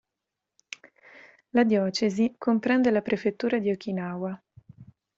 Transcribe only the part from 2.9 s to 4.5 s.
prefettura di Okinawa.